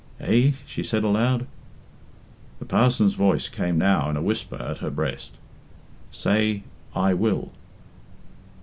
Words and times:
"Eh?" 0.19 0.53
she 0.65 0.81
said 0.81 1.03
aloud. 1.03 1.45
The 2.57 2.65
parson's 2.65 3.13
voice 3.13 3.47
came 3.49 3.77
now 3.77 4.09
in 4.09 4.17
a 4.17 4.21
whisper 4.23 4.55
at 4.59 4.79
her 4.79 4.89
breast 4.89 5.37
"Say, 6.09 6.63
'I 6.95 7.13
will.'" 7.13 7.51